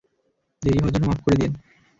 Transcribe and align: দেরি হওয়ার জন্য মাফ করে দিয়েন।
দেরি 0.63 0.77
হওয়ার 0.79 0.93
জন্য 0.93 1.05
মাফ 1.09 1.19
করে 1.23 1.35
দিয়েন। 1.39 1.53